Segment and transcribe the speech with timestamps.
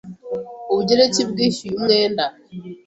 [0.71, 2.23] Ubugereki bwishyuye umwenda.